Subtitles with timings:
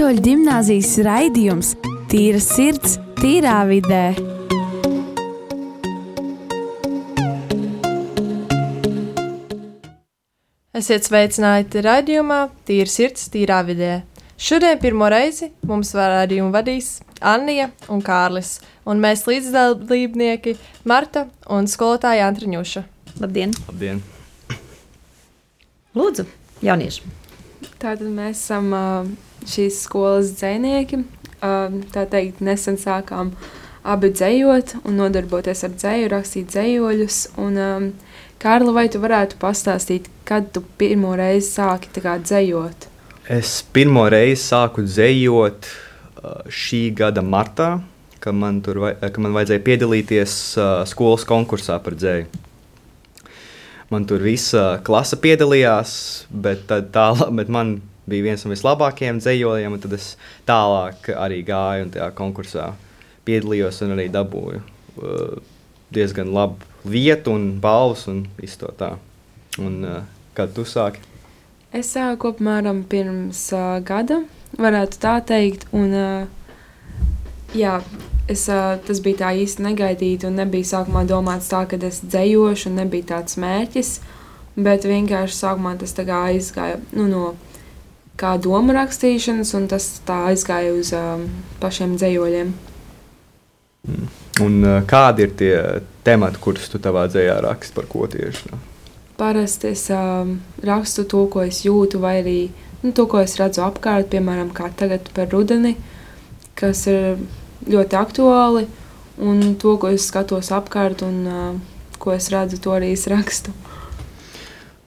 [0.00, 1.74] Katoļu gimnāzijas raidījums
[2.08, 4.14] Tīra sirds, tīrā vidē.
[10.80, 13.92] Esiet sveicināti raidījumā Tīra sirds, tīrā vidē.
[14.40, 18.56] Šodien pirmo reizi mums raidījumu vadīs Anija un Kārlis,
[18.88, 20.56] un mēs līdzdalībnieki
[20.88, 22.88] Marta un skolotāja Antriņuša.
[23.20, 23.52] Labdien!
[23.68, 24.00] Labdien!
[25.92, 26.30] Lūdzu,
[26.64, 27.18] jaunieši!
[27.76, 29.18] Tātad mēs esam uh,
[29.48, 31.02] šīs skolas dzinieki.
[31.40, 33.32] Tā teikt, nesen sākām
[33.80, 37.20] abi dzējot un nodarboties ar dzēju, rakstīt dzējoļus.
[37.40, 37.90] Un, um,
[38.40, 42.86] Kārli, vai tu varētu pastāstīt, kad tu pirmo reizi sāki dzējot?
[43.28, 45.68] Es pirmo reizi sāku dzējot
[46.48, 47.80] šī gada martā,
[48.20, 50.36] kad man, tur, kad man vajadzēja piedalīties
[50.90, 52.28] skolas konkursā par dzēju.
[53.90, 55.92] Man tur visa klase piedalījās,
[56.30, 57.06] bet, tā,
[57.38, 57.80] bet man
[58.10, 60.12] bija viens no vislabākajiem dzējojiem, un tad es
[60.48, 62.72] tālāk arī gāju un tajā konkursā
[63.28, 65.38] piedalījos un arī dabūju uh,
[65.94, 68.94] diezgan labu vietu un balvas un visu to tā.
[69.60, 70.02] Un, uh,
[70.36, 71.02] kad tu sāki?
[71.74, 74.22] Es sāku apmēram pirms uh, gada,
[74.58, 76.40] varētu tā teikt, un uh,
[77.54, 77.76] jā,
[78.30, 78.46] es,
[78.86, 83.14] tas bija tā īsti negaidīti un nebija sākumā domāts tā, ka es dzējošu un nebija
[83.14, 83.98] tāds mērķis.
[84.60, 87.24] Bet vienkārši sākumā tas aizgāja nu, no
[88.20, 91.24] kā domu rakstīšanas, un tas aizgāja uz um,
[91.62, 92.52] pašiem dzējoļiem.
[94.44, 95.54] Un, uh, kādi ir tie
[96.04, 98.50] temati, kurus tu savā dzējā raksti par ko tieši?
[98.52, 98.60] No?
[99.20, 102.38] Parasti es um, rakstu to, ko es jūtu, vai arī
[102.82, 105.74] nu, to, ko es redzu apkārt, piemēram, kā tagad par rudeni,
[106.60, 107.20] kas ir
[107.68, 108.66] ļoti aktuāli,
[109.20, 111.50] un to, ko es skatos apkārt un uh,
[112.00, 113.52] ko es redzu, to arī es rakstu.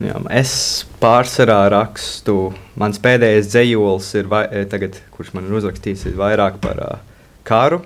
[0.04, 0.54] Jā, es
[1.00, 2.50] pārsvarā rakstu.
[2.80, 6.97] Mans pēdējais dzējols, ir, vai, eh, tagad, kurš man ir uzrakstīts, ir vairāk par uh,
[7.47, 7.80] karu.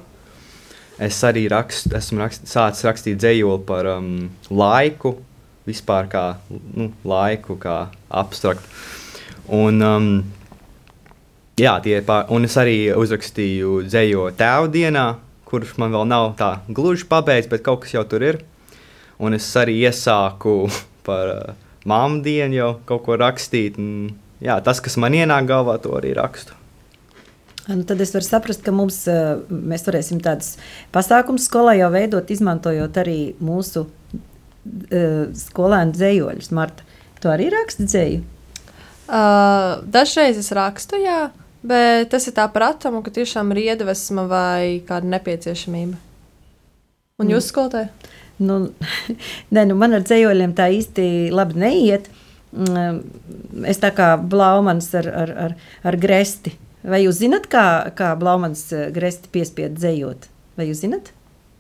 [0.98, 4.08] Es arī rakstu, esmu rakst, sācis rakstīt dzējoli par um,
[4.50, 5.14] laiku,
[5.70, 8.66] vispār kā nu, laiku, kā abstraktu.
[9.54, 10.10] Un, um,
[11.58, 12.28] Jā, tie ir pār...
[12.30, 15.06] Un es arī uzrakstīju dzējo tēvu dienā,
[15.50, 18.38] kurš man vēl nav tā gluži pabeigts, bet kaut kas jau tur ir.
[19.18, 20.60] Un es arī iesāku
[21.08, 23.80] par uh, māmu dienu jau kaut ko rakstīt.
[23.82, 26.56] Un, jā, tas, kas man ienāk galvā, to arī rakstu.
[27.68, 29.02] Nu, tad es varu saprast, ka mums,
[29.52, 30.54] mēs varēsim tādus
[30.96, 36.54] pasākumus skolā jau veidot, izmantojot arī mūsu uh, skolēnu dzējoļus.
[36.56, 36.88] Marta,
[37.20, 38.22] tu arī raksti dzēju?
[39.08, 41.28] Uh, dažreiz es rakstu, jā.
[41.68, 46.00] Bet tas ir tā par atomu, ka tiešām ir iedvesma vai kāda nepieciešamība.
[47.18, 47.50] Un jūs, mm.
[47.50, 48.14] skolotāji?
[48.44, 48.60] Nu,
[49.56, 52.10] ne, nu man ar dzējoļiem tā īsti labi neiet.
[52.58, 53.02] Mm,
[53.68, 56.56] es tā kā Blaumans ar, ar, ar, ar gresti.
[56.88, 57.68] Vai jūs zinat, kā,
[57.98, 60.30] kā Blaumans eh, gresti piespiedu dzējot?
[60.58, 61.12] Vai jūs zinat?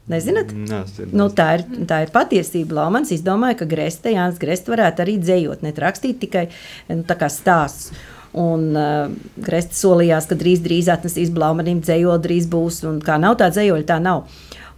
[0.07, 0.53] Nezināt?
[0.55, 2.77] Nē, nu, tā, ir, tā ir patiesība.
[2.79, 6.45] Laumans izdomāja, ka Greste, Jānis Greste varētu arī dzējot, ne rakstīt tikai
[6.87, 7.91] nu, stāstus.
[8.37, 9.07] Un uh,
[9.41, 12.83] Grēstis solījās, ka drīz, drīz atnesīs Blaumanim dzējoļu, drīz būs.
[12.87, 14.27] Un kā nav tā dzējoļa, tā nav.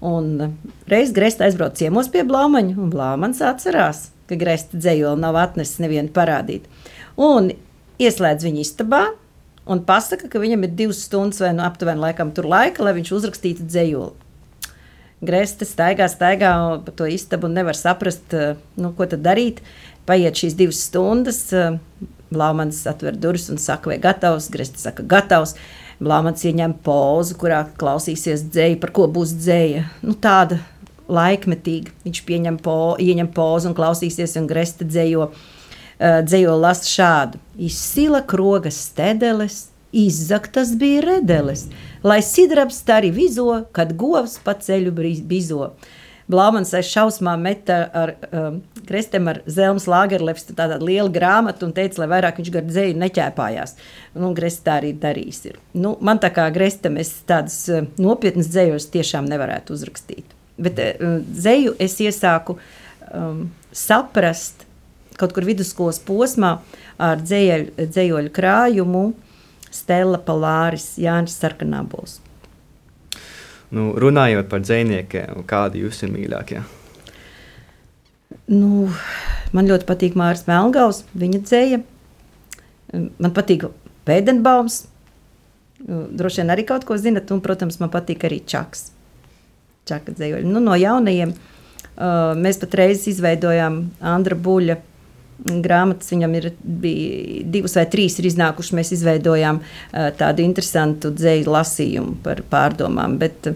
[0.05, 0.53] Un
[0.87, 6.11] reiz Grēstis aizbrauca ciemos pie Blaumaņa, un Blaumans atcerās, ka Grēstis dzējoļu nav atnesis nevienu
[6.15, 6.69] parādīt.
[7.19, 7.51] Un
[7.99, 9.03] ieslēdz viņu istabā,
[9.69, 13.11] un pasaka, ka viņam ir divas stundas vai nu aptuveni laikam tur laika, lai viņš
[13.17, 14.15] uzrakstītu dzējoli.
[15.19, 16.53] Grēstis staigā, staigā
[16.85, 19.59] pa to istabu un nevar saprast, uh, nu, ko tad darīt.
[20.07, 21.75] Paiet šīs divas stundas, uh,
[22.31, 24.47] Blāmans atver durvis un saka, vai gatavs.
[24.53, 25.55] Grestis saka, gatavs.
[25.99, 29.83] Blāmans ieņem pozu, kurā klausīsies dzēja, par ko būs dzēja.
[30.05, 30.61] Nu, tāda
[31.11, 31.91] laikmetīga.
[32.05, 37.41] Viņš pieņem po, ieņem pozu un klausīsies, un Gresta dzējo, uh, dzējo lasa šādu.
[37.69, 41.65] Izsila krogas stedeles, izzaktas bija redeles,
[42.05, 44.93] lai sidrabs tari vizo, kad govs pa ceļu
[45.27, 45.73] bizo.
[46.29, 52.03] Blāmans aiz šausmā meta ar um, krestiem ar Zelmas Lagerlefs tādu lielu grāmatu un teica,
[52.03, 53.75] lai vairāk viņš gar dzēju neķēpājās.
[54.19, 55.41] Nu, Gresta tā arī darīs.
[55.49, 55.57] Ir.
[55.73, 60.37] Nu, man tā kā Grestam es tādas uh, nopietnas dzējos tiešām nevarētu uzrakstīt.
[60.61, 64.67] Bet uh, dzēju es iesāku um, saprast
[65.19, 66.59] kaut kur vidusskolas posmā
[67.01, 69.03] ar dzējoļu, krājumu
[69.73, 72.19] Stela Palāris Jānis Sarkanābols.
[73.75, 76.63] Nu, runājot par dziniekiem, kādi jūs ir mīļākie?
[78.49, 78.87] Nu,
[79.53, 81.81] man ļoti patīk Mārcis Melngals, viņa dzēja.
[82.93, 83.67] Man patīk
[84.09, 84.81] Pēdenbaums.
[85.85, 88.89] Nu, droši vien arī kaut ko zinat, un, protams, man patīk arī Čaks.
[89.89, 90.49] Čaka dzējoļi.
[90.49, 91.35] Nu, no jaunajiem
[92.39, 93.83] mēs patreiz izveidojām
[94.15, 94.79] Andra Buļa
[95.45, 98.75] grāmatas viņam ir divas vai trīs ir iznākušas.
[98.75, 99.61] Mēs izveidojām
[100.19, 103.51] tādu interesantu dzēju lasījumu par pārdomām, bet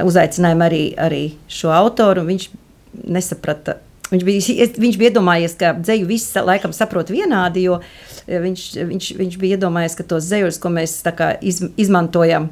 [0.00, 2.26] uzaicinājām arī, arī šo autoru.
[2.28, 2.48] Viņš
[3.06, 3.78] nesaprata.
[4.10, 7.78] Viņš bija, viņš bija iedomājies, ka dzeju viss laikam saprot vienādi, jo
[8.26, 10.96] viņš, viņš, viņš bija iedomājies, ka tos dzējus, ko mēs
[11.46, 12.50] iz, izmantojam,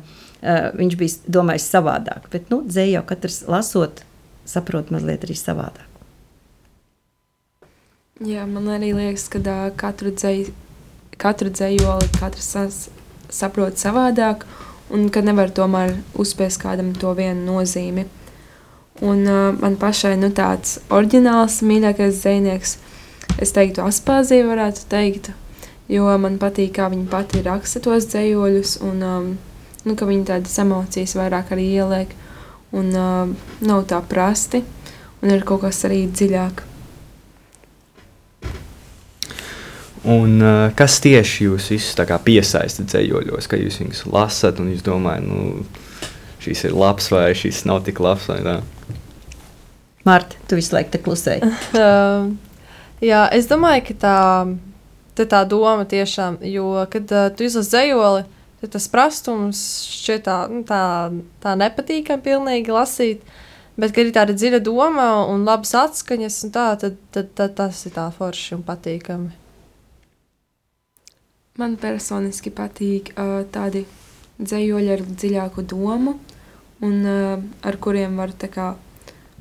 [0.79, 2.31] viņš bija domājis savādāk.
[2.31, 4.05] Bet nu, dzēju jau katrs lasot,
[4.47, 5.88] saprot mazliet arī savādāk.
[8.19, 10.51] Jā, man arī liekas, ka uh, katru, dzēju,
[11.23, 12.79] katru dzējoli katrs sas,
[13.31, 14.43] saprot savādāk,
[14.91, 18.09] un ka nevar tomēr uzspēst kādam to vienu nozīmi.
[19.07, 22.73] Un uh, man pašai nu, tāds oriģināls, mīļākais zvejnieks,
[23.39, 25.31] es teiktu, Aspāzija varētu teikt,
[25.87, 29.29] jo man patīk, kā viņa pati raksta tos dzējoļus, un um,
[29.87, 32.19] nu, ka viņa tādas emocijas vairāk arī ieliek,
[32.75, 34.65] un uh, nav tā prasti,
[35.23, 36.68] un ir kaut kas arī dziļāk.
[40.07, 45.27] Un, uh, kas tieši jūs visus piesaista dzējoļos, ka jūs viņus lasat un jūs domājat,
[45.27, 45.65] nu,
[46.45, 48.29] šis ir labs vai šis nav tik labs?
[50.07, 51.51] Marta, tu visu laiku te klusēji.
[51.75, 52.31] uh,
[53.11, 58.23] jā, es domāju, ka tā, tā doma tiešām, jo, kad uh, tu izlasi dzējoli,
[58.63, 59.65] tad tas prastums
[59.99, 60.85] šķiet tā, nu, tā,
[61.43, 63.27] tā nepatīkami pilnīgi lasīt.
[63.79, 67.85] Bet, kad ir tāda dziļa doma un labas atskaņas, un tā, tad, tad, tad tas
[67.87, 69.31] ir tā forši un patīkami.
[71.59, 73.81] Man personiski patīk uh, tādi
[74.39, 76.13] dzējoļi ar dziļāku domu,
[76.87, 78.69] un uh, ar kuriem var, kā,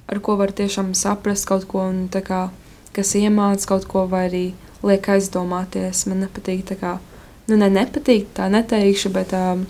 [0.10, 2.48] ar ko var tiešām saprast kaut ko, un kā,
[2.96, 4.42] kas iemāca kaut ko, vai arī
[4.82, 6.08] liek aizdomāties.
[6.10, 6.96] Man nepatīk tā kā,
[7.52, 9.62] nu ne nepatīk, tā neteikšu, bet uh,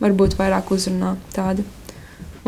[0.00, 1.68] varbūt vairāk uzrunā tādu.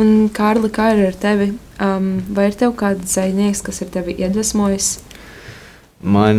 [0.01, 1.53] Un, Kārli, kā ir ar tevi?
[1.77, 4.95] Um, vai ir tev kāds zvejnieks, kas ir tevi iedvesmojis?
[6.03, 6.39] Man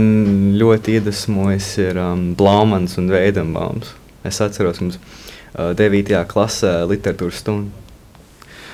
[0.60, 3.94] ļoti iedvesmojas ir um, Blaumans un Veidenbaums.
[4.28, 6.12] Es atceros, mums uh, 9.
[6.28, 7.72] klasē literatūras stundā.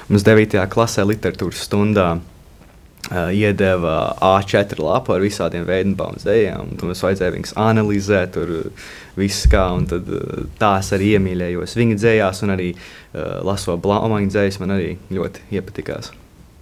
[0.10, 0.58] Mums 9.
[0.74, 6.74] klasē literatūras stundā uh, iedeva A4 lapu ar visādiem Veidenbaums dējām.
[6.80, 8.72] Tur mums vajadzēja viņus analizēt, tur
[9.20, 14.34] viss kā, un tad uh, tās arī iemīļējos viņa dzējās, un arī uh, lasot Blaumaņa
[14.34, 16.10] dzējas man arī ļoti iepatikās.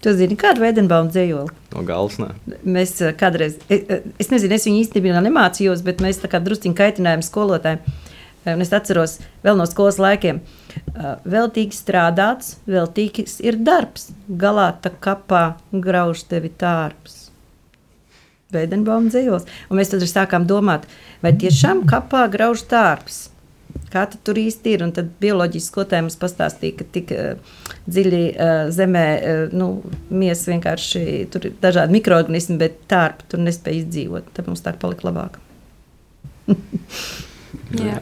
[0.01, 1.53] Tu zini, kādu Veidenbaumu dzējoli?
[1.73, 2.19] No galvas.
[2.21, 2.57] Ne.
[2.77, 6.41] Mēs eh, kādreiz, es, eh, es nezinu, es viņu īstenībā nemācījos, bet mēs tā kā
[6.43, 7.81] drusciņi kaitinājām skolotājiem.
[8.45, 10.43] Eh, un es atceros vēl no skolas laikiem.
[11.27, 14.11] Veltīgi strādāts, veltīgs ir darbs.
[14.29, 17.27] Galā tā kapā grauž tevi tārps.
[18.53, 19.47] Veidenbauma dzējos.
[19.67, 20.85] Un mēs tad sākām domāt,
[21.25, 23.25] vai tiešām kapā grauž tārps.
[23.87, 24.83] Kā tur īsti ir?
[24.83, 29.69] Un tad bioloģiski skolotāji mums pastāstīja, ka tik uh, dziļi uh, zemē uh, nu,
[30.11, 34.27] miesa vienkārši tur ir dažādi mikroorganismi, bet tārpi tur nespēja izdzīvot.
[34.35, 35.39] Tad mums tā palika labāk.
[37.87, 38.01] Jā.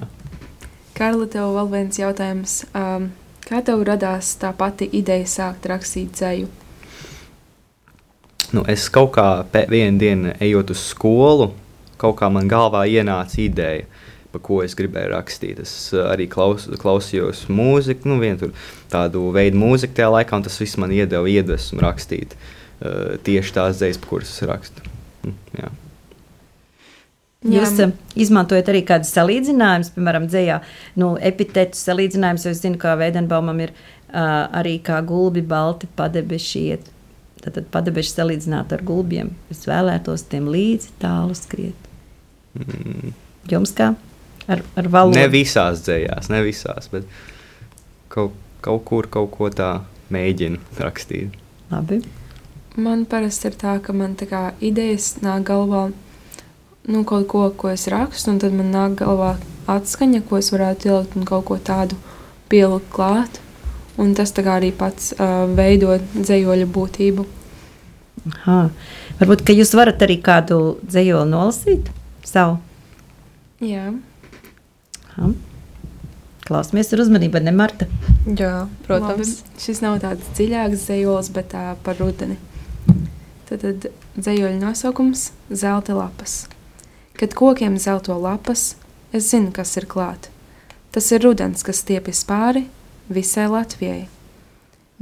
[0.98, 2.60] Karla, tev vēl viens jautājums.
[2.74, 3.12] Um,
[3.46, 6.50] kā tev radās tā pati ideja sākt rakstīt dzēju?
[8.56, 11.52] Nu, es kaut kā vienā dienā ejot uz skolu,
[12.02, 13.86] kaut kā man galvā ienāca ideja
[14.36, 15.62] pa ko es gribēju rakstīt.
[15.64, 18.52] Es uh, arī klaus, klausījos mūziku, nu, tur,
[18.92, 23.80] tādu veidu mūziku tajā laikā, un tas viss man iedeva iedvesmu rakstīt uh, tieši tās
[23.80, 24.94] dzīslas, pa kuras es rakstu.
[25.24, 25.74] Mm, jā.
[27.46, 27.92] Jūs Jā.
[28.18, 30.56] izmantojat arī kādu salīdzinājumu, piemēram, dzējā,
[30.98, 36.90] nu, epitetu salīdzinājumus, es zinu, ka Veidenbaumam ir uh, arī kā gulbi balti padebeši iet.
[37.44, 39.30] Tad, tad padebeši salīdzināt ar gulbiem.
[39.54, 41.92] Es vēlētos tiem līdzi tālu skriet.
[42.58, 43.14] Mm.
[43.52, 43.92] Jums kā?
[44.48, 45.18] Ar, ar valodu.
[45.20, 47.08] Ne visās dzējās, ne visās, bet
[48.14, 48.36] kaut,
[48.66, 49.72] kaut kur kaut ko tā
[50.14, 51.36] mēģinu rakstīt.
[51.72, 52.02] Labi.
[52.76, 55.88] Man parasti ir tā, ka man tā kā idejas nāk galvā
[56.88, 59.36] nu, kaut ko, ko es rakstu, un tad man nāk galvā
[59.72, 61.98] atskaņa, ko es varētu ielikt un kaut ko tādu
[62.52, 63.42] pielikt klāt.
[63.96, 67.24] Un tas arī pats uh, veido dzējoļa būtību.
[68.34, 68.58] Aha.
[69.22, 71.88] Varbūt jūs varat arī kādu dzējoli nolasīt
[72.28, 72.58] savu.
[73.64, 73.94] Jā.
[75.16, 75.32] Aha.
[76.46, 77.88] Klausamies ar uzmanību, ne Marta?
[78.26, 79.40] Jā, protams.
[79.40, 79.62] Labi.
[79.64, 82.38] Šis nav tāds dziļāks zejols, bet tā par rudeni.
[83.50, 85.32] Tad, tad zejoļa nosaukums-
[85.62, 86.46] zelta lapas.
[87.18, 88.76] Kad kokiem zelto lapas,
[89.14, 90.30] es zinu, kas ir klāt.
[90.92, 92.68] Tas ir rudens, kas stiepjas pāri
[93.10, 94.08] visai Latvijai.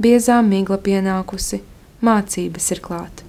[0.00, 1.60] Biezā migla pienākusi,
[2.02, 3.22] mācības ir klāt.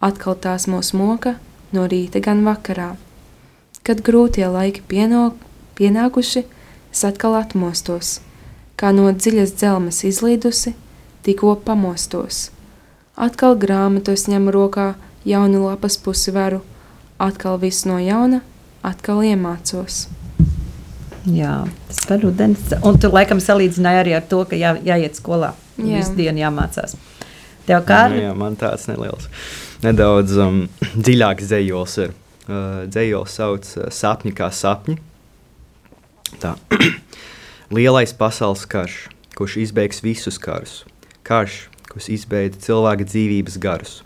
[0.00, 1.36] Atkal tās mūs moka
[1.72, 2.96] no rīta gan vakarā.
[3.84, 5.34] Kad grūtie laiki pienāk,
[5.82, 6.46] pienākuši,
[6.94, 8.20] es atkal atmostos,
[8.78, 10.76] kā no dziļas dzelmes izlīdusi,
[11.26, 12.50] tikko pamostos.
[13.18, 14.92] Atkal grāmatos ņemu rokā
[15.28, 16.62] jaunu lapas pusi varu,
[17.18, 18.40] atkal viss no jauna,
[18.86, 20.06] atkal iemācos.
[21.28, 22.72] Jā, tas par rudens.
[22.82, 25.52] Un tu laikam salīdzināji arī ar to, ka jā, jāiet skolā.
[25.78, 26.00] Jā.
[26.00, 26.96] Visu dienu jāmācās.
[27.68, 28.24] Tev kā arī?
[28.24, 29.28] Jā, man tāds neliels.
[29.84, 30.64] Nedaudz um,
[30.96, 32.16] dziļāks dzējols ir.
[32.42, 34.98] Uh, dzējols sauc uh, sapņi kā sapņi.
[36.40, 36.56] Tā.
[37.76, 40.82] Lielais pasaules karš, kurš izbeigs visus karus.
[41.26, 44.00] Karš, kurš izbeidza cilvēka dzīvības garus.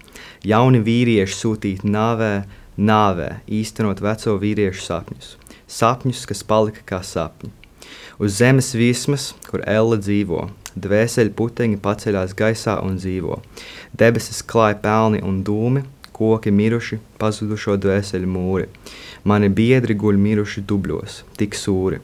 [0.47, 2.47] Jauni vīrieši sūtīti nāvē,
[2.79, 5.35] nāvē, īstenot veco vīriešu sapņus
[5.67, 7.51] sapņus, kas palika kā sapņi.
[8.23, 10.47] Uz zemes viesmas, kur elle dzīvo,
[10.79, 13.43] dvēseli puteņi paceļās gaisā un dzīvo.
[13.93, 15.85] Debesis klāja pelni un dūmi,
[16.17, 18.71] koki miruši, pazudušo dvēseli mūri.
[19.29, 22.01] Mani biedri guļ miruši dubļos, tik sūri.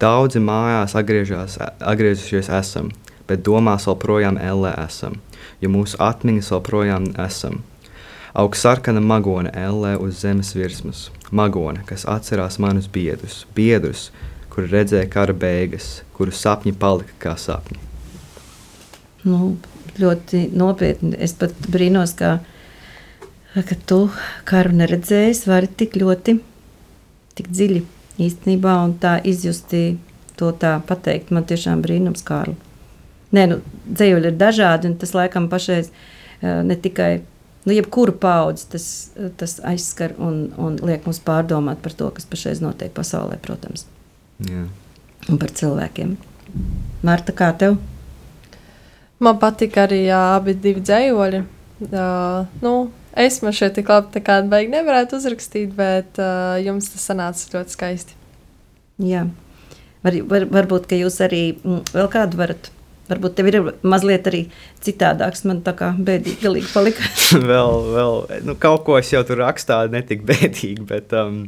[0.00, 2.86] Daudzi mājās atgriežās, atgriezušies esam,
[3.28, 5.18] bet domās joprojām ellē esam,
[5.60, 7.58] jo mūsu atmiņas joprojām esam.
[8.40, 14.08] Augstsarkana magone ellē uz zemes virsmas, magone, kas atcerās manus biedrus, biedrus,
[14.48, 17.84] kur redzēja kara beigas, kuru sapņi palika kā sapņi.
[19.28, 19.52] Nu,
[20.00, 21.12] ļoti nopietni.
[21.20, 22.38] Es pat brīnos, ka,
[23.52, 24.06] ka tu
[24.48, 26.40] karu neredzējis, vari tik ļoti,
[27.36, 27.88] tik dziļi
[28.20, 29.98] īstenībā un tā izjusti
[30.38, 31.32] to tā pateikt.
[31.34, 32.56] Man tiešām brīnums, Kārli.
[33.36, 37.12] Nē, nu, dzējuļi ir dažādi, un tas laikam pašreiz eh, ne tikai
[37.64, 38.86] nu, jebkuru paudzi tas,
[39.38, 43.86] tas aizskar un, un liek mums pārdomāt par to, kas pašreiz notiek pasaulē, protams.
[44.48, 44.66] Jā.
[45.28, 46.16] Un par cilvēkiem.
[47.06, 47.76] Marta, kā tev?
[49.20, 51.42] Man patīk arī jā, abi divi dzējoļi.
[51.90, 52.72] Uh, nu,
[53.18, 57.54] es man šeit tik labi tā kā beig nevarētu uzrakstīt, bet uh, jums tas sanāca
[57.56, 58.18] ļoti skaisti.
[59.04, 59.24] Jā.
[60.04, 62.70] Var, var, varbūt, ka jūs arī m, vēl kādu varat
[63.10, 64.44] Varbūt tev ir mazliet arī
[64.86, 65.42] citādāks.
[65.48, 67.08] Man tā kā bēdīgi palika.
[67.50, 68.12] vēl, vēl
[68.46, 71.42] nu, kaut ko es jau tur rakstīju, ne tik bēdīgi, bet um,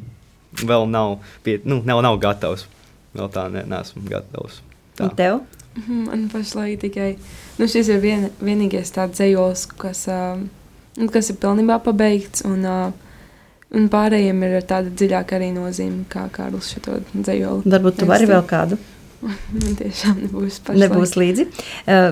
[0.58, 2.66] vēl nav, pie, nu, nav, nav gatavs.
[3.14, 4.58] Vēl tā ne, neesmu gatavs.
[4.98, 5.06] Tā.
[5.06, 5.42] Un tev?
[5.86, 7.14] Man pašlaik tikai
[7.60, 10.42] nu, šis ir vien, vienīgais tāds dzējos, kas, uh,
[11.12, 12.44] kas ir pilnībā pabeigts.
[12.48, 13.12] Un, uh,
[13.76, 17.68] un pārējiem ir tāda dziļāka arī nozīme, kā Kārlis šo dzējoli.
[17.72, 18.80] Varbūt tu vari vēl kādu?
[19.22, 20.82] Man tiešām nebūs pašlaik.
[20.86, 21.48] Nebūs līdzi.
[21.86, 22.10] Uh,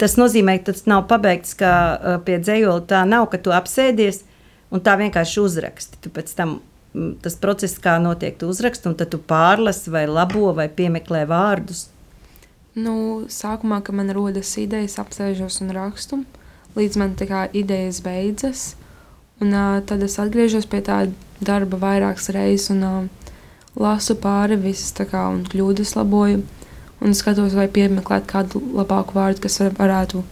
[0.00, 2.86] tas nozīmē, ka tas nav pabeigts kā uh, pie dzējola.
[2.90, 4.24] Tā nav, ka tu apsēdies
[4.74, 6.02] un tā vienkārši uzraksti.
[6.04, 6.58] Tu pēc tam
[7.22, 11.86] tas process, kā notiek, tu uzraksti, un tad tu pārlasi vai labo vai piemeklē vārdus.
[12.78, 16.20] Nu, sākumā, kad man rodas idejas, apsēžos un rakstu,
[16.78, 18.72] līdz man tā kā idejas beidzas.
[19.42, 21.04] Un, uh, tad es atgriežos pie tā
[21.44, 22.70] darba vairākas reizes.
[22.74, 23.28] Un, uh,
[23.78, 26.42] lasu pāri visas kā, un kļūdas laboju.
[26.98, 30.24] Un skatos, vai piemeklēt kādu labāku vārdu, kas var, varētu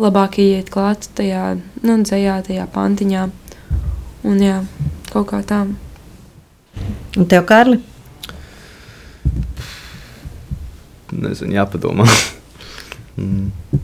[0.00, 3.26] labāk ieiet klāt tajā nu, dzējā, tajā pantiņā.
[4.26, 4.62] Un jā,
[5.12, 5.66] kaut kā tā.
[7.16, 7.82] Un tev, Kārli?
[11.12, 12.08] Nezinu, jāpadomā.
[13.20, 13.75] mm.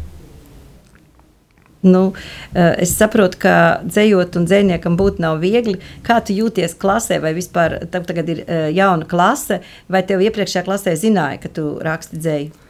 [1.83, 2.12] Nu,
[2.55, 5.81] eh, es saprotu, ka dzējot un dzējniekam būt nav viegli.
[6.07, 9.59] Kā tu jūties klasē, vai vispār tagad ir eh, jauna klase,
[9.91, 12.69] vai tev iepriekšējā klasē zināja, ka tu raksti dzēju?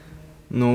[0.57, 0.73] Nu,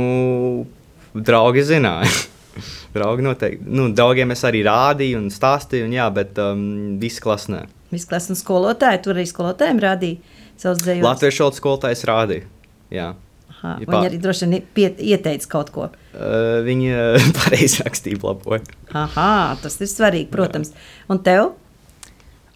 [1.18, 2.14] draugi zināja.
[2.98, 3.66] draugi noteikti.
[3.66, 6.62] Nu, draugiem es arī rādīju un stāstīju, un jā, bet um,
[7.02, 7.64] visi klasi nē.
[7.94, 11.06] Visi klasi un skolotāji, tur arī skolotājiem rādīja savus dzējus.
[11.06, 12.50] Latviešu valodas skolotājs rādīja,
[12.94, 13.14] jā.
[13.58, 15.88] Aha, ja viņi arī droši vien pie, ieteica kaut ko.
[16.14, 18.62] Uh, viņi uh, pareizi rakstīja, laboja.
[18.94, 20.76] Aha, tas ir svarīgi, protams.
[21.10, 21.56] Un tev?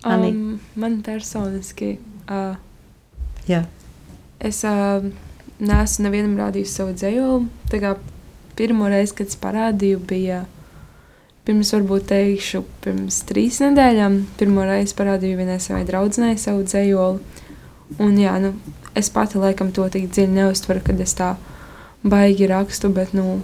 [0.05, 0.29] Ani?
[0.29, 1.95] Um, man personiski.
[2.25, 2.53] Uh,
[3.49, 3.65] Jā.
[4.41, 5.03] Es uh,
[5.61, 7.93] neesmu nevienam rādījis savu dzējoli.
[8.57, 10.43] Pirmo reizi, kad es parādīju, bija
[11.47, 14.19] pirms, varbūt teikšu, pirms trīs nedēļām.
[14.37, 17.47] Pirmo reizi parādīju vienai savai draudzenei savu dzējoli.
[18.01, 18.53] Un jā, nu,
[18.95, 21.33] es pati laikam to tik dziļi neuztveru, kad es tā
[22.03, 23.41] baigi rakstu, bet, nu,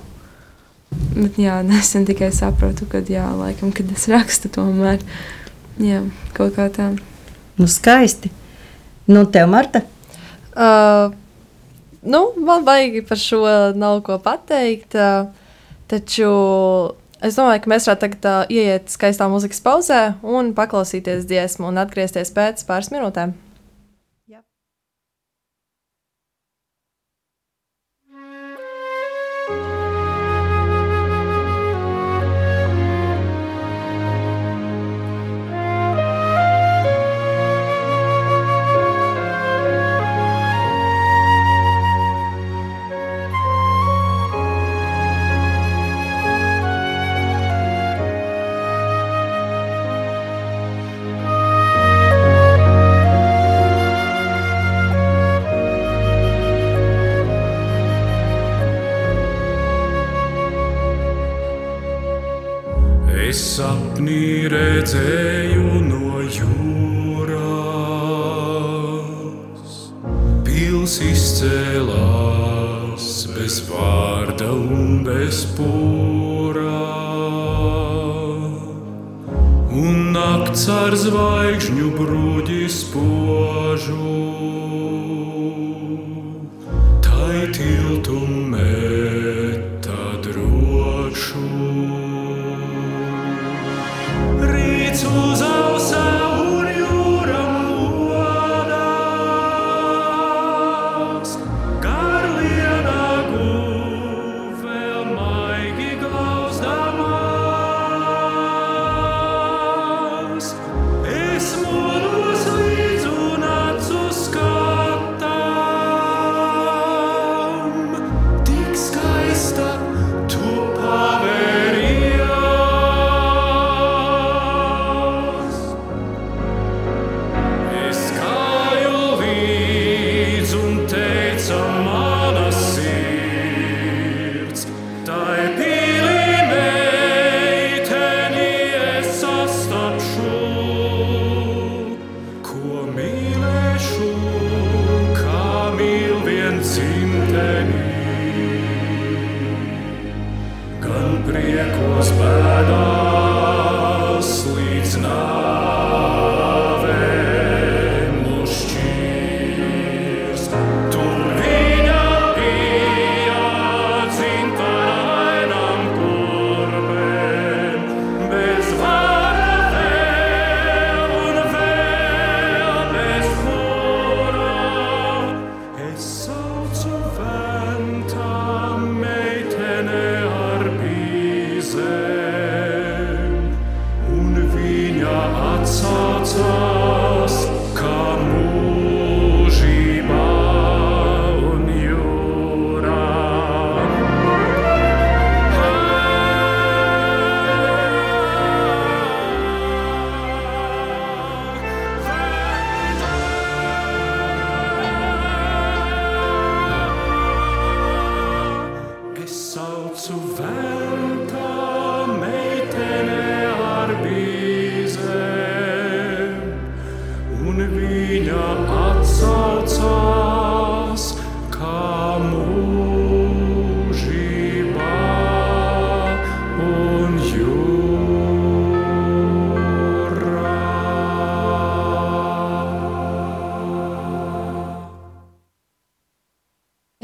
[1.15, 5.03] bet jā, nesen tikai sapratu, ka, jā, laikam, kad es rakstu tomēr,
[5.81, 6.03] jā,
[6.37, 6.91] kaut kā tā.
[7.57, 8.29] Nu, skaisti.
[9.09, 9.81] Nu, tev, Marta?
[10.53, 11.13] Uh,
[12.05, 13.41] nu, man baigi par šo
[13.77, 15.31] nav ko pateikt, uh,
[15.89, 16.29] taču
[17.23, 21.81] es domāju, ka mēs varētu tagad uh, ieiet skaistā muzikas pauzē un paklausīties dziesmu un
[21.81, 23.33] atgriezties pēc pāris minūtēm.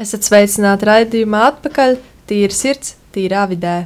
[0.04, 1.94] Esat sveicināti raidījumā atpakaļ,
[2.28, 3.76] tīra sirds, tīrā vidē.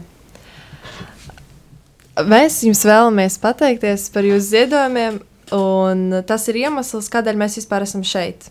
[2.26, 5.20] Mēs jums vēlamies pateikties par jūsu ziedojumiem,
[5.54, 8.48] un tas ir iemesls, kādēļ mēs vispār esam šeit.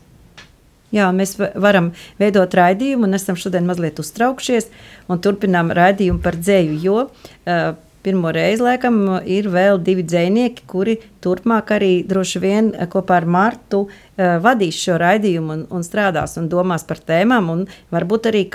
[0.95, 1.89] Jā, mēs va- varam
[2.21, 4.69] veidot raidījumu, un esam šodien mazliet uztraukšies
[5.11, 6.77] un turpinām raidījumu par dzēju.
[6.79, 7.73] Jo uh,
[8.07, 13.27] pirmo reizi, laikam, ir vēl divi dzējnieki, kuri turpmāk arī droši vien eh, kopā ar
[13.27, 17.65] Martu uh, vadīs šo raidījumu un, un strādās un domās par tēmām.
[17.93, 18.45] Varbūt arī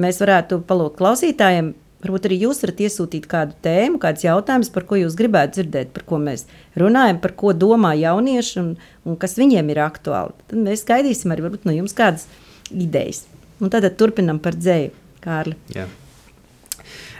[0.00, 1.74] mēs varētu palūgt klausītājiem.
[2.04, 6.04] Varbūt arī jūs varat iesūtīt kādu tēmu, kādus jautājumus, par ko jūs gribētu dzirdēt, par
[6.08, 6.44] ko mēs
[6.80, 8.70] runājam, par ko domā jaunieši un,
[9.08, 10.36] un kas viņiem ir aktuāli.
[10.52, 12.28] Tad mēs gaidīsim arī varbūt, no jums kādas
[12.68, 13.24] idejas.
[13.56, 14.92] Un tad turpinam par dzēju,
[15.24, 15.56] Kārli.
[15.72, 15.88] Jā.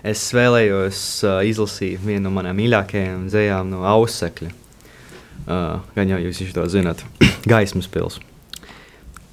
[0.05, 4.51] Es vēlējos uh, izlasīt vienu no manām mīļākajām dzējām no Ausekļa.
[5.45, 7.05] Uh, gan jau jūs to zināt,
[7.53, 8.31] gaismas pilsēta.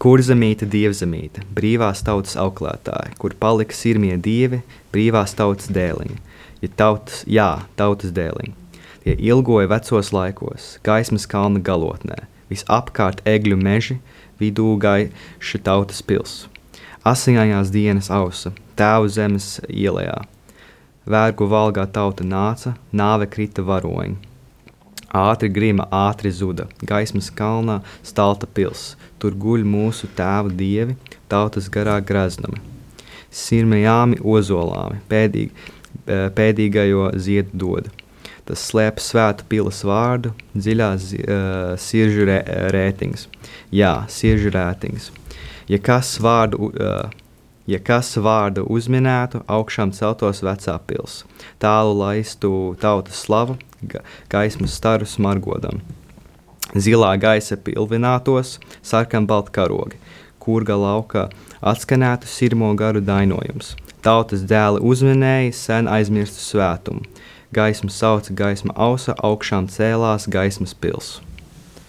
[0.02, 6.18] Kur zemīte, dievzemīte, brīvās tautas auklētāji, kur palika sirmie dievi, brīvās tautas dēliņi,
[6.64, 8.56] ja tautas, jā, tautas dēliņi.
[9.04, 12.18] Tie ilgoja vecos laikos, gaismas kalna galotnē,
[12.50, 14.00] visapkārt egļu meži,
[14.42, 16.50] vidū gaiša tautas pilsēta.
[17.06, 20.22] Asiņājās dienas ausa, tēvu zemes ielā.
[21.10, 24.18] Vērgu valgā tauta nāca, nāve krita varoņi.
[25.12, 30.96] Ātri grima, ātri zuda, gaismas kalnā stalta pils, tur guļ mūsu tēvu dievi,
[31.28, 32.62] tautas garā greznumi.
[33.32, 35.52] Sirmajāmi ozolāmi, pēdīgi,
[36.08, 37.92] eh, pēdīgajo ziedu dod.
[38.46, 42.40] Tas slēp svētu pilas vārdu, dziļā uh, siržu rē,
[42.74, 43.28] rētings.
[43.72, 45.12] Jā, siržu rētings.
[45.70, 47.21] Ja kas vārdu, uh,
[47.68, 51.22] ja kas vārdu uzminētu, augšām celtos vecā pils,
[51.62, 55.82] tālu laistu tautas slavu, ga, gaismas staru smargodam.
[56.72, 59.98] Zilā gaisa pilvinātos, sarkanbalti karogi,
[60.40, 61.28] kurga laukā
[61.62, 63.76] atskanētu sirmo garu dainojums.
[64.02, 67.04] Tautas dēli uzminēja sen aizmirstu svētumu,
[67.54, 71.20] gaisma sauca, gaisma ausa, augšām cēlās gaismas pils.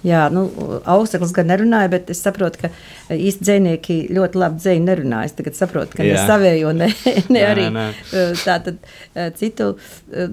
[0.02, 0.48] Jā, nu,
[0.90, 2.70] auseklis gan nerunāja, bet es saprotu, ka
[3.14, 5.28] īsti dzinieki ļoti labi dzēju nerunāja.
[5.30, 6.16] Es tagad saprotu, ka Jā.
[6.16, 7.84] ne savējo, ne, ne Nē, arī nē.
[8.10, 8.80] eh, tātad
[9.14, 9.76] eh, citu.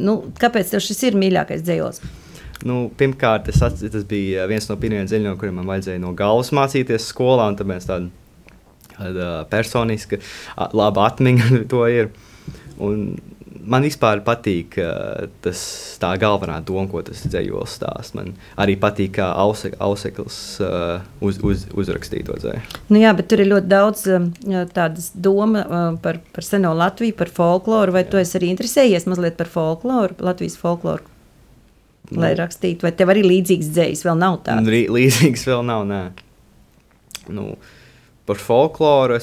[0.01, 2.01] Nu, kāpēc tev šis ir mīļākais dzējos?
[2.65, 7.05] Nu, pirmkārt, tas, tas bija viens no pirmajiem dziļumiem, kuriem man vajadzēja no galvas mācīties
[7.13, 7.45] skolā.
[7.53, 8.09] un Tāpēc tāda,
[8.97, 10.19] tāda personiska,
[10.75, 12.09] laba atmiņa to ir.
[12.79, 13.05] Un
[13.69, 14.89] man vispār patīk ā,
[15.43, 15.61] tas,
[16.01, 18.17] tā galvenā doma, ko tas dzējols stāsta.
[18.17, 20.71] Man arī patīk, kā Ause- auseklis ā,
[21.25, 22.63] uz, uz, uzrakstīja to dzēju.
[22.89, 24.29] Nu, jā, bet tur ir ļoti daudz um,
[24.73, 27.95] tādas doma uh, par, par seno Latviju, par folkloru.
[27.95, 31.05] Vai tu esi arī interesējies mazliet par folkloru, Latvijas folkloru?
[32.17, 34.65] Lai rakstītu, vai tev arī līdzīgs dzējs vēl nav tāds?
[34.65, 35.83] Lī, līdzīgs vēl nav.
[35.89, 36.01] Nē.
[37.29, 37.51] Nu,
[38.25, 39.19] par folkloru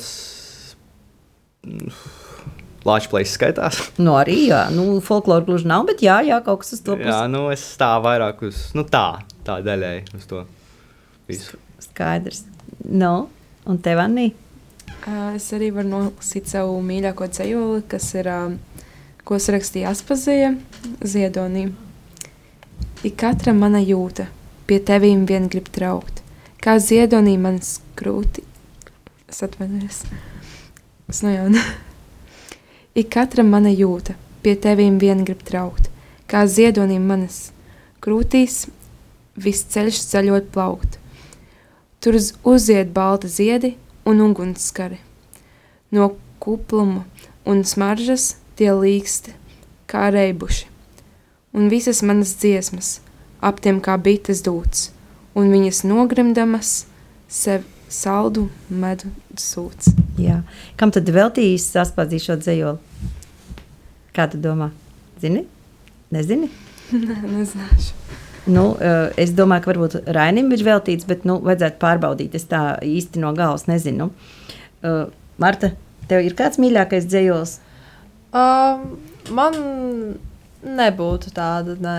[2.87, 3.07] es.
[3.07, 3.81] Latvijas skaitās.
[4.07, 7.11] Nu, arī, jā, nu, folkloru gluži nav, bet jā, jā kaut kas uz to pusi.
[7.11, 10.45] Jā, nu es tā vairāk uz nu, tā, tā daļai uz to
[11.29, 11.59] visu.
[11.83, 12.45] Skaidrs.
[12.87, 13.29] Nu,
[13.67, 14.31] un tev, Anī?
[15.35, 18.31] Es arī varu nolasīt savu mīļāko ceļoli, kas ir,
[19.27, 20.55] ko sarakstīja Aspazija
[21.03, 21.69] Ziedonī.
[23.07, 24.27] Ik katra mana jūta,
[24.67, 26.23] pie tevīm vien grib traukt,
[26.63, 28.43] kā Ziedonī manas krūti.
[29.31, 30.05] Es atvainojos.
[31.11, 31.63] Es no jauna.
[32.97, 35.91] Ik katra mana jūta, pie tevīm vien grib traukt,
[36.31, 37.51] kā Ziedonī manas
[38.01, 38.71] krūtīs
[39.37, 40.97] viss ceļš ceļot plaukt.
[42.01, 43.75] Tur uz- uziet balta ziedi
[44.07, 44.97] un ugunskari.
[45.93, 47.05] No kupluma
[47.45, 49.35] un smaržas tie līksti
[49.87, 50.65] kā reibuši,
[51.53, 53.01] un visas manas dziesmas
[53.43, 54.91] ap tiem kā bites dūts,
[55.35, 56.87] un viņas nogrimdamas
[57.29, 59.93] sev saldu medu sūds.
[60.21, 60.41] Jā.
[60.81, 63.05] Kam tad veltījis saspādzīt šo dzējoli?
[64.17, 64.71] Kā tu domā?
[65.21, 65.45] Zini?
[66.15, 66.51] Nezini?
[67.37, 67.93] Nezināšu.
[68.47, 72.37] Nu, eh, es domāju, ka varbūt Rainim ir veltīts, bet nu, vajadzētu pārbaudīt.
[72.39, 74.13] Es tā īsti no galvas nezinu.
[74.87, 75.09] Uh,
[75.43, 75.73] Marta,
[76.07, 77.57] tev ir kāds mīļākais dzējols?
[78.37, 78.85] Um,
[79.35, 79.57] man
[80.63, 81.75] nebūtu tāda.
[81.83, 81.97] Nē.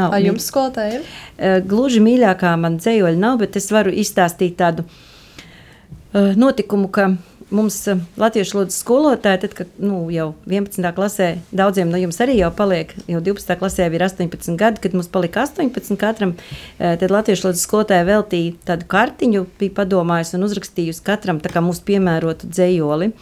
[0.00, 1.08] Nav, Vai jums skolotāji ir?
[1.36, 7.10] Uh, gluži mīļākā man dzējoļa nav, bet es varu izstāstīt tādu uh, notikumu, ka
[7.50, 10.86] mums uh, latviešu valodas skolotāji, tad, kad nu, jau 11.
[10.96, 13.58] klasē, daudziem no jums arī jau paliek, jau 12.
[13.60, 16.36] klasē ir 18 gadi, kad mums palika 18 katram,
[16.78, 21.84] tad latviešu valodas skolotāja veltīja tādu kartiņu, bija padomājusi un uzrakstījusi katram tā kā mūsu
[21.90, 23.12] piemērotu dzējoli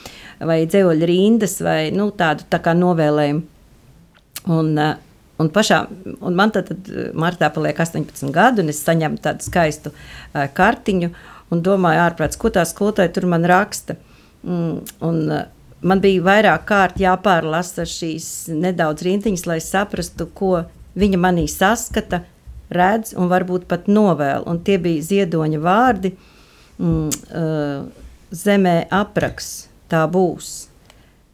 [0.47, 3.47] vai dzējoļu rindas vai nu, tādu tā kā novēlējumu.
[4.49, 4.79] Un,
[5.38, 5.85] Un, pašā,
[6.18, 10.46] un man tad, tad eh, martā paliek 18 gadi, un es saņemu tādu skaistu uh,
[10.55, 11.12] kartiņu,
[11.55, 13.94] un domāju, ārprāts, ko tā skolotāja tur man raksta.
[14.42, 15.44] Mm, un, uh,
[15.87, 20.64] man bija vairāk kārt jāpārlasa šīs nedaudz rindiņas, lai saprastu, ko
[20.98, 22.24] viņa manī saskata,
[22.74, 24.42] redz un varbūt pat novēl.
[24.51, 26.16] Un tie bija ziedoņa vārdi,
[26.83, 30.66] mm, uh, zemē apraks, tā būs,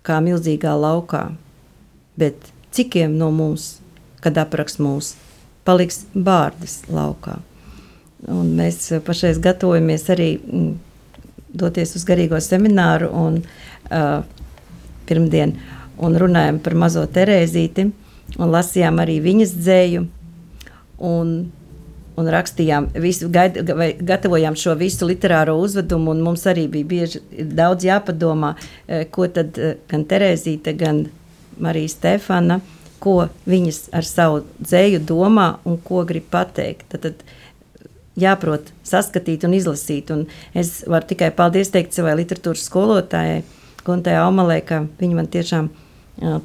[0.05, 1.31] kā milzīgā laukā.
[2.21, 3.79] Bet cikiem no mums,
[4.25, 5.15] kad apraks mūs,
[5.65, 7.39] paliks bārdas laukā.
[8.33, 10.71] Un mēs eh, pašais gatavojamies arī mm,
[11.55, 14.25] doties uz garīgo semināru un uh,
[15.07, 15.53] pirmdien
[16.03, 17.85] un runājam par mazo Terēzīti
[18.41, 20.03] un lasījām arī viņas dzēju
[21.07, 21.35] un,
[22.19, 23.61] un rakstījām visu, gaid,
[24.03, 27.23] gatavojām šo visu literāro uzvedumu un mums arī bija bieži
[27.55, 28.55] daudz jāpadomā,
[28.89, 29.55] eh, ko tad
[29.91, 31.05] gan Terēzīte, gan
[31.63, 32.59] Marija Stefana,
[33.05, 36.88] ko viņas ar savu dzēju domā un ko grib pateikt.
[36.93, 37.25] Tad, tad
[38.21, 40.12] jāprot saskatīt un izlasīt.
[40.14, 43.45] Un es varu tikai paldies teikt savai literatūras skolotājai,
[43.85, 45.69] Guntai Aumalē, ka viņa man tiešām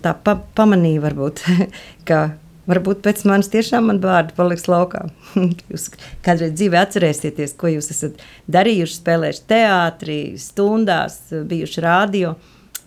[0.03, 1.43] tā pa, pamanīja, varbūt,
[2.09, 2.33] ka
[2.69, 5.05] varbūt pēc manis tiešām man vārdi paliks laukā.
[5.71, 5.89] jūs
[6.25, 12.35] kādreiz dzīvē atcerēsieties, ko jūs esat darījuši, spēlējuši teātrī, stundās, bijuši rādio.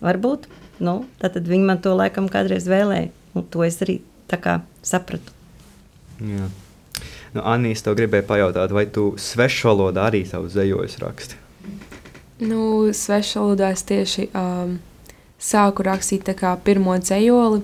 [0.02, 0.48] Varbūt,
[0.82, 3.12] nu, tad viņi man to laikam kādreiz vēlēja.
[3.38, 5.32] Un to es arī tā kā sapratu.
[6.20, 6.48] Jā.
[7.32, 11.38] Nu, Anīs, tev gribēja pajautāt, vai tu svešu valodā arī savus zejojus raksti?
[12.42, 14.76] Nu, svešvalodā es tieši um,
[15.40, 17.62] sāku rakstīt tā kā pirmo dzējoli.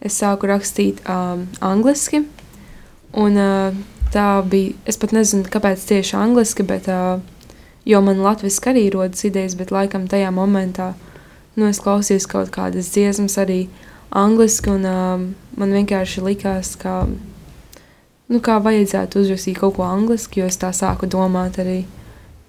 [0.00, 2.22] Es sāku rakstīt um, angliski,
[3.16, 3.76] un uh,
[4.12, 7.20] tā bija, es pat nezinu, kāpēc tieši angliski, bet, uh,
[7.88, 10.92] jo man latviski arī rodas idejas, bet laikam tajā momentā,
[11.56, 13.66] nu, es klausījos kaut kādas dziesmas arī
[14.16, 15.26] angliski, un um,
[15.58, 17.04] man vienkārši likās, ka,
[18.28, 21.82] nu, kā vajadzētu uzrakstīt kaut ko angliski, jo es tā sāku domāt arī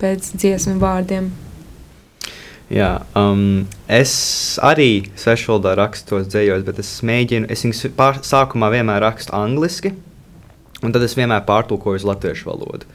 [0.02, 1.32] pēc dziesmu vārdiem.
[2.68, 4.12] Jā, um, es
[4.60, 9.32] arī svešu valodā rakstu tos dzējos, bet es mēģinu, es viņus pār, sākumā vienmēr rakstu
[9.36, 9.94] angliski,
[10.84, 12.90] un tad es vienmēr pārtulkoju uz latviešu valodu.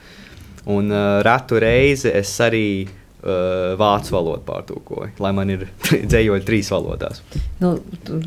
[0.68, 5.67] Un uh, retu reizi es arī uh, vācu valodu pārtulkoju, lai man ir
[6.11, 7.23] dzējoļi trīs valodās.
[7.63, 8.21] Nu, tu,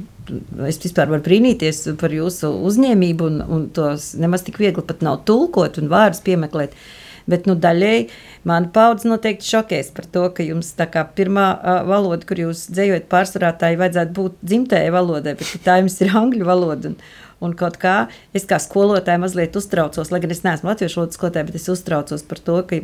[0.68, 5.24] es vispār varu brīnīties par jūsu uzņēmību, un, un tos nemaz tik viegli pat nav
[5.28, 6.78] tulkot un vārdus piemeklēt.
[7.26, 8.04] Bet nu, daļēji
[8.46, 12.68] man paudze noteikti šokēs par to, ka jums tā kā pirmā uh, valoda, kur jūs
[12.70, 16.94] dzējot pārsvarā, tā ir vajadzētu būt dzimtajai valodai, bet tā jums ir angļu valoda.
[16.94, 17.00] Un,
[17.44, 17.96] un kaut kā
[18.36, 22.24] es kā skolotāja mazliet uztraucos, lai gan es neesmu latviešu valodas skolotāja, bet es uztraucos
[22.30, 22.80] par to, ka,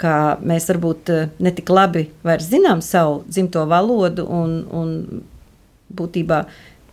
[0.00, 2.08] ka mēs varbūt ne tik labi
[2.42, 5.22] zinām savu dzimto valodu un, un
[5.92, 6.44] būtībā.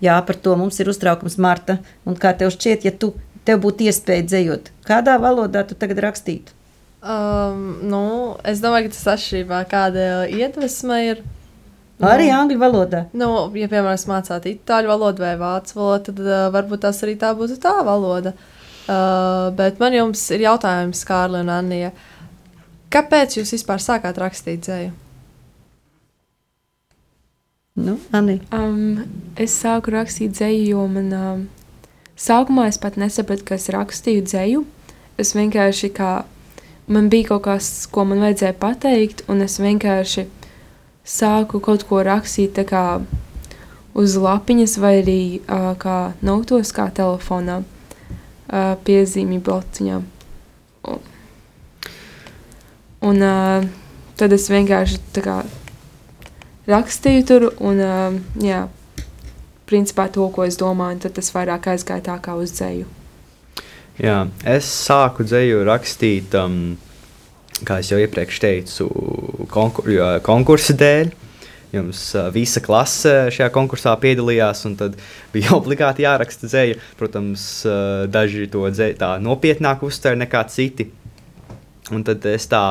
[0.04, 1.80] Jā, par to mums ir uztraukums, Marta.
[2.08, 3.12] Un kā tev šķiet, ja tu,
[3.48, 6.56] tev būtu iespēja dzējot, kādā valodā tu tagad rakstītu?
[7.00, 8.04] Um, nu,
[8.48, 11.22] es domāju, ka tas atšķirībā kāda iedvesma ir.
[12.00, 13.02] Nu, arī angļu valodā.
[13.12, 13.28] Nu,
[13.60, 17.60] ja, piemēram, mācāt itāļu valodu vai vācu valodu, tad uh, varbūt tas arī tā būtu
[17.60, 18.32] tā valoda.
[18.90, 21.92] Uh, bet man jums ir jautājums, Kārli un Anija.
[22.90, 24.96] Kāpēc jūs vispār sākāt rakstīt dzēju?
[27.84, 28.40] Nu, Anī.
[28.56, 29.04] Um,
[29.40, 31.46] es sāku rakstīt dzēju, jo man um,
[32.16, 34.66] sākumā es pat nesapratu, ka es rakstīju dzēju.
[35.20, 36.14] Es vienkārši kā
[36.88, 40.30] man bija kaut kas, ko man vajadzēja pateikt, un es vienkārši
[41.10, 43.02] sāku kaut ko rakstīt kā
[43.98, 50.02] uz lapiņas, vai arī uh, kā notos, kā telefonā, uh, piezīmju blociņā.
[50.90, 51.00] Un,
[53.10, 53.66] un uh,
[54.20, 55.40] tad es vienkārši kā,
[56.70, 58.68] rakstīju tur, un uh, jā,
[59.70, 62.88] principā to, ko es domāju, tad tas vairāk aizgāja tā kā uz dzēju.
[64.00, 66.78] Jā, es sāku dzēju rakstīt, um,
[67.68, 68.88] kā jau iepriekš teicu,
[69.52, 69.90] konkur
[70.26, 71.12] konkursu dēļ.
[71.70, 72.00] Jums
[72.34, 74.96] visa klase šajā konkursā piedalījās, un tad
[75.34, 76.80] bija obligāti jāraksta dzēja.
[76.98, 77.44] Protams,
[78.10, 80.90] daži to dzēju nopietnāk uztver nekā citi.
[81.94, 82.64] Un tad es tā,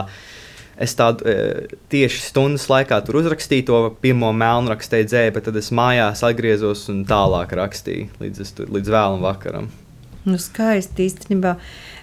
[0.78, 1.10] es tā
[1.90, 6.86] tieši stundas laikā tur uzrakstīju to pirmo melnu rakstīju dzēju, bet tad es mājās atgriezos
[6.92, 9.70] un tālāk rakstīju līdz, tur, līdz vēlam vakaram.
[10.28, 11.54] Nu, skaisti īstenībā.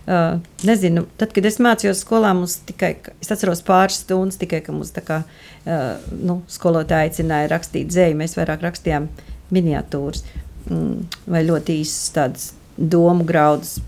[0.06, 2.92] Uh, nezinu, tad, kad es mācījos skolā, mums tikai,
[3.24, 8.20] es atceros pāris stundas, tikai, ka mums tā kā uh, nu, skolotāji aicināja rakstīt dzēju,
[8.20, 9.10] mēs vairāk rakstījām
[9.56, 10.22] miniatūras
[10.70, 13.80] mm, vai ļoti īsas tādas domu graudus.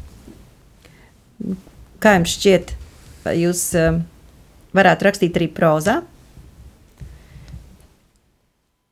[2.01, 2.73] Kā jums šķiet,
[3.27, 4.01] vai jūs uh,
[4.77, 5.99] varētu rakstīt arī prozā?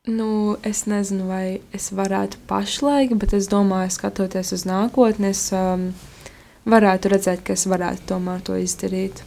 [0.05, 5.89] Nu, es nezinu, vai es varētu pašlaik, bet es domāju, skatoties uz nākotni, es um,
[6.69, 9.23] varētu redzēt, ka es varētu tomēr to izdarīt.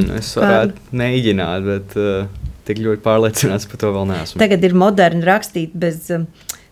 [0.00, 0.98] Nu, es varētu Kā?
[1.00, 4.42] mēģināt, bet uh, tik ļoti pārliecināts par to vēl neesmu.
[4.42, 6.26] Tagad ir moderni rakstīt bez, um,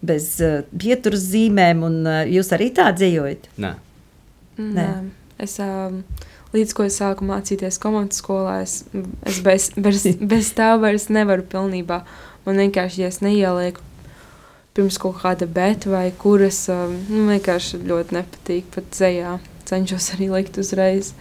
[0.05, 3.49] bez uh, pieturas zīmēm, un uh, jūs arī tā dzīvojat?
[3.65, 3.73] Nē.
[4.61, 4.69] Nē.
[4.77, 4.91] Nē.
[5.45, 6.03] Es, um,
[6.55, 8.83] līdz ko es sāku mācīties komandas skolā, es,
[9.27, 12.05] es bez, bez, bez tā vairs nevaru pilnībā
[12.45, 13.81] Man vienkārši, ja es neielieku
[14.77, 19.39] pirms kaut kāda beta vai kuras, um, nu, vienkārši ļoti nepatīk pat zejā.
[19.69, 21.13] Cenšos arī likt uzreiz,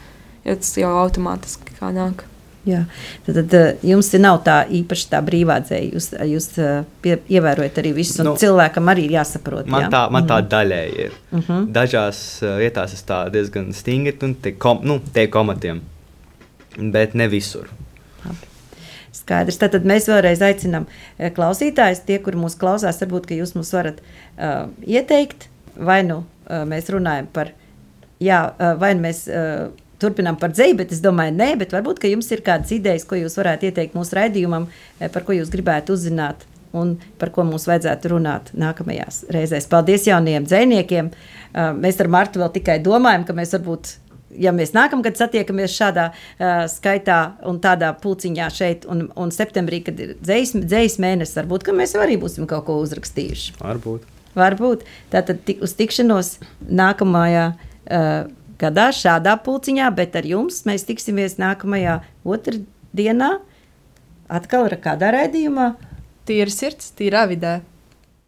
[0.44, 2.26] jo tas jau automātiski kā nāk.
[2.64, 2.86] Jā.
[3.26, 5.90] Tad, tad uh, jums nav tā īpaši tā brīvā dzēja.
[5.98, 9.68] Jūs, jūs uh, pie, ievērojat arī visus, un nu, cilvēkam arī ir jāsaprot.
[9.68, 9.92] Man jā?
[9.92, 10.50] tā, man tā mm.
[10.54, 11.18] daļēji ir.
[11.32, 11.44] Mhm.
[11.50, 11.66] -huh.
[11.76, 12.20] Dažās
[12.64, 15.82] vietās es tā diezgan stingri un te, kom, nu, te komatiem,
[16.80, 17.68] bet ne visur.
[19.14, 19.60] Skaidrs.
[19.62, 24.72] Tad mēs vēlreiz aicinām eh, klausītājus, tie, kur mūs klausās, varbūt jūs mums varat uh,
[24.88, 27.54] ieteikt, vai nu uh, mēs runājam par,
[28.24, 28.46] jā,
[28.80, 29.26] vai nu mēs.
[30.04, 33.38] Turpinām par dzīvi, bet es domāju, nē, bet varbūt jums ir kādas idejas, ko jūs
[33.40, 34.66] varētu ieteikt mūsu raidījumam,
[35.00, 36.42] par ko jūs gribētu uzzināt
[36.76, 39.70] un par ko mums vajadzētu runāt nākamajās reizēs.
[39.72, 41.12] Paldies jaunajiem dziniekiem!
[41.80, 43.94] Mēs ar Martu vēl tikai domājam, ka mēs varbūt
[44.42, 50.00] ja mēs nākamgad satiekamies šādā uh, skaitā un tādā pulciņā šeit, un, un septembrī, kad
[50.02, 53.60] ir dzīs mēnesis, varbūt mēs arī būsim kaut ko uzrakstījuši.
[53.62, 54.10] Varbūt.
[54.34, 54.88] Varbūt.
[55.14, 62.02] Tātad tik, uz tikšanos nākamajā uh, gadā šādā pulciņā, bet ar jums mēs tiksimies nākamajā
[62.24, 63.38] otrdienā
[64.30, 65.74] atkal ar kādā raidījumā.
[66.24, 67.60] Tīra sirds, tīra vidē.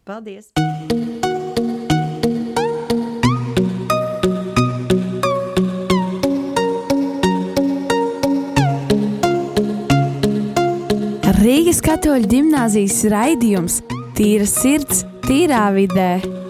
[0.06, 0.52] Paldies!
[11.46, 13.76] Rīgas katoļu gimnāzijas raidījums
[14.16, 16.45] Tīra sirds, tīrā vidē.